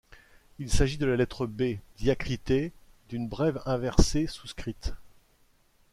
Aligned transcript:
Il 0.57 0.71
s'agit 0.71 0.97
de 0.97 1.05
la 1.05 1.15
lettre 1.15 1.45
B 1.45 1.75
diacritée 1.97 2.71
d'une 3.11 3.27
brève 3.27 3.61
inversée 3.67 4.25
souscrite. 4.25 4.95